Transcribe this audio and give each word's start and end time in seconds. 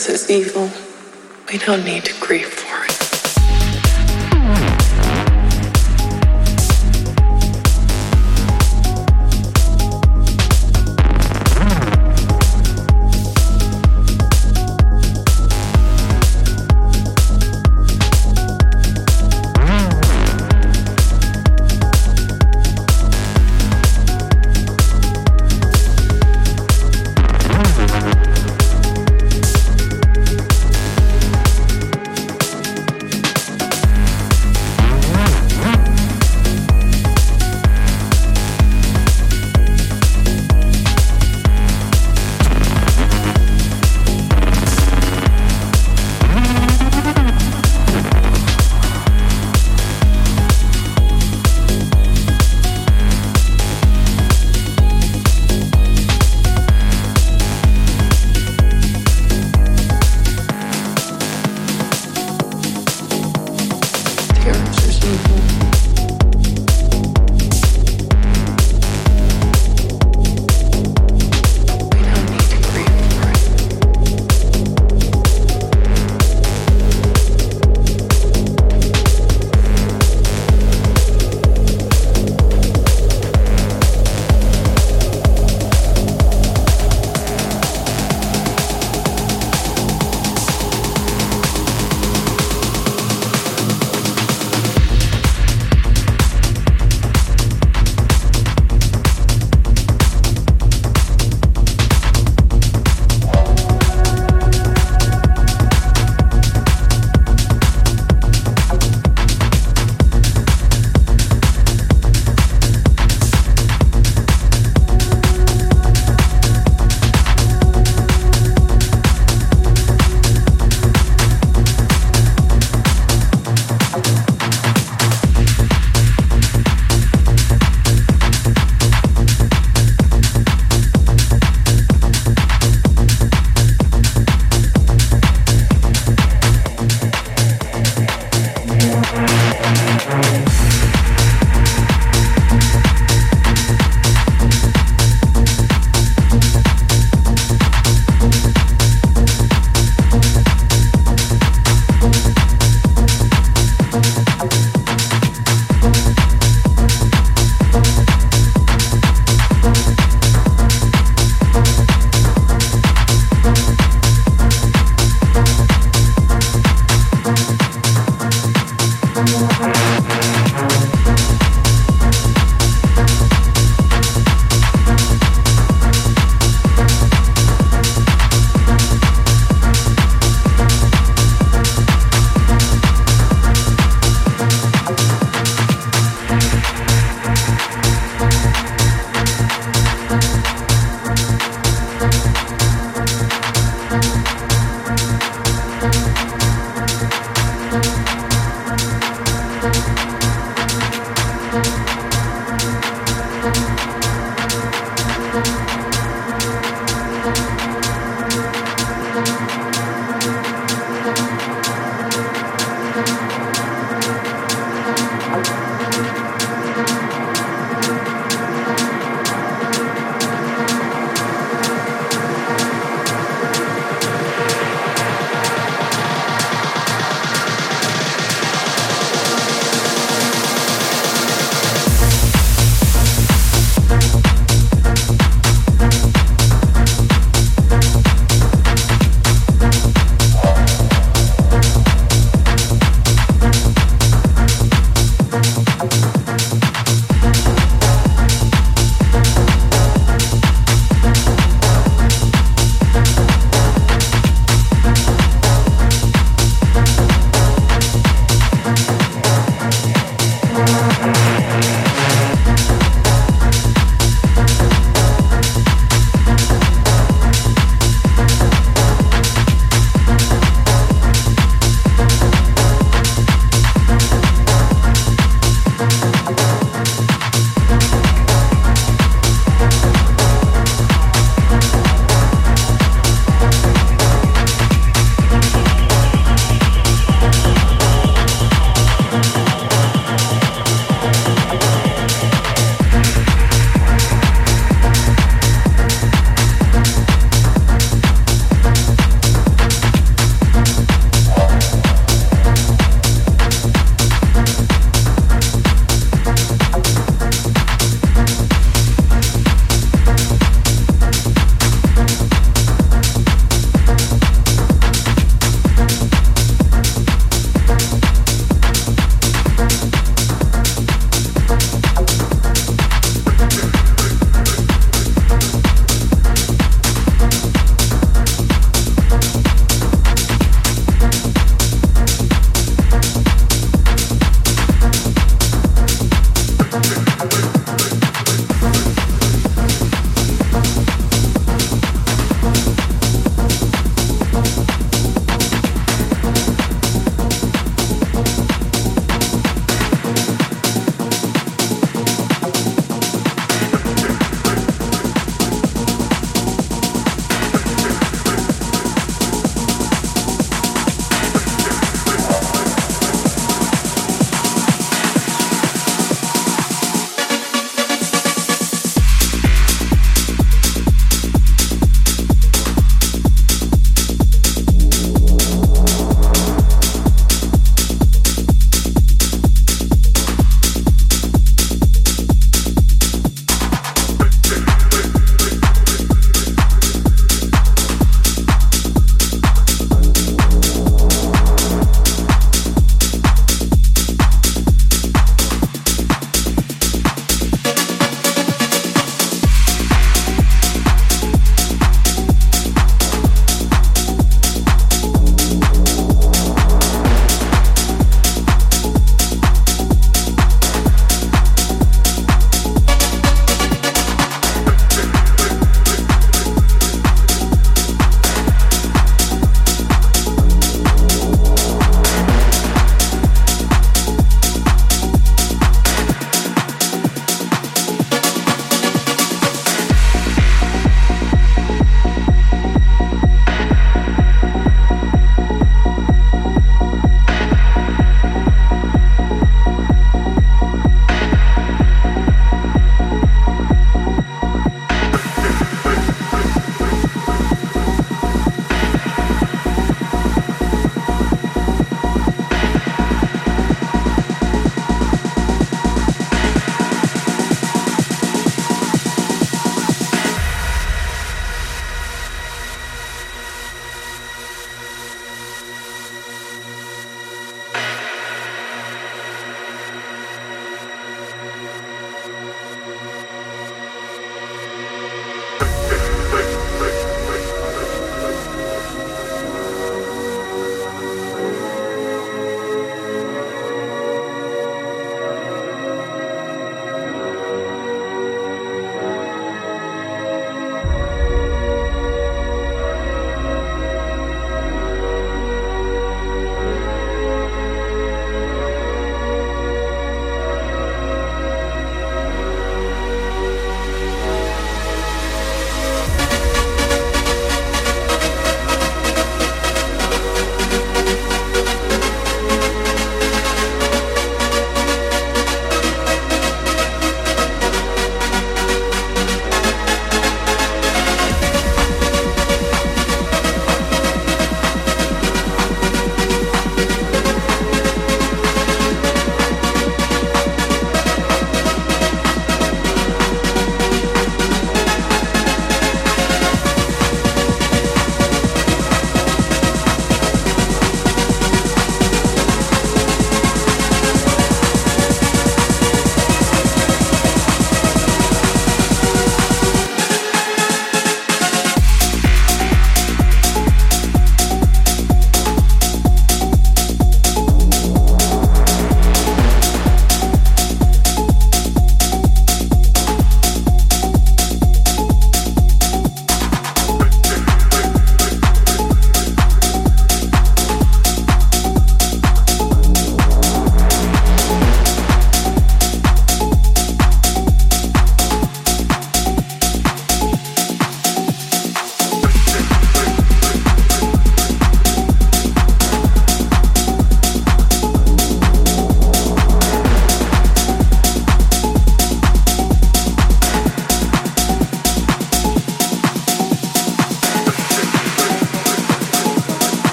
earth 0.00 0.08
is 0.08 0.30
evil. 0.30 0.70
We 1.52 1.58
don't 1.58 1.84
need 1.84 2.04
to 2.06 2.18
grieve 2.20 2.59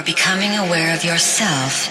are 0.00 0.04
becoming 0.04 0.56
aware 0.56 0.94
of 0.94 1.04
yourself 1.04 1.90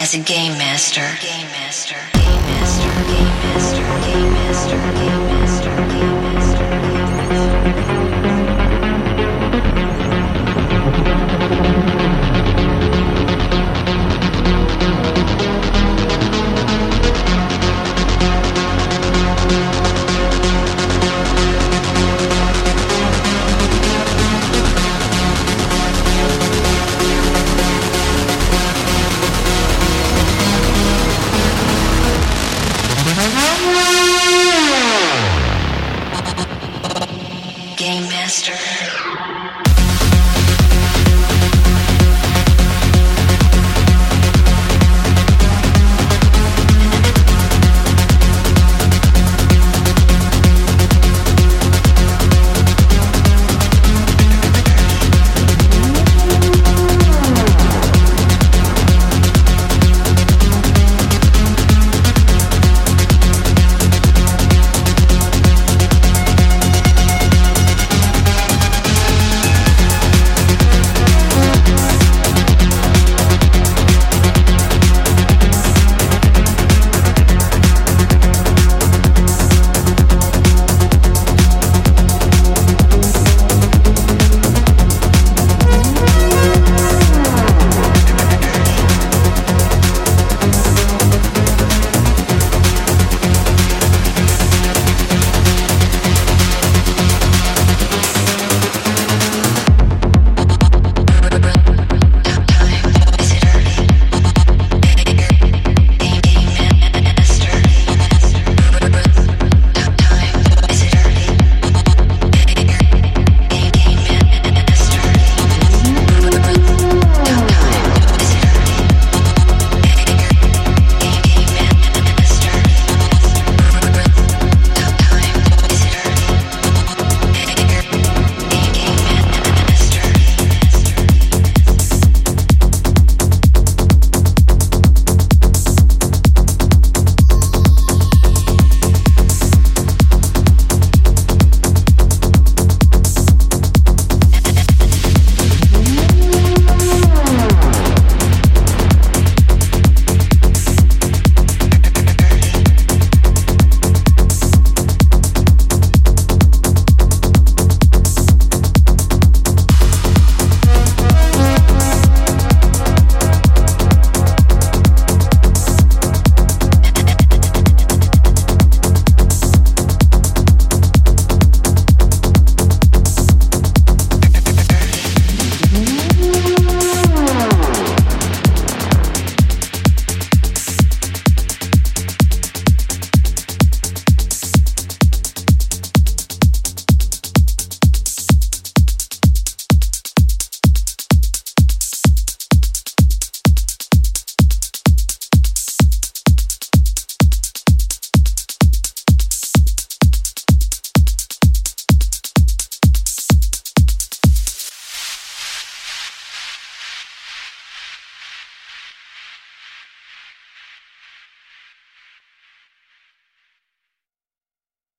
as 0.00 0.14
a 0.14 0.18
game 0.18 0.52
master. 0.52 1.00
Game 1.20 1.46
master. 1.48 1.96
Game 2.12 2.42
master. 2.46 2.88
Game 3.08 3.34
master. 3.42 3.82
Game 4.06 4.32
master. 4.32 4.76
Game 4.76 5.08
master. 5.08 5.19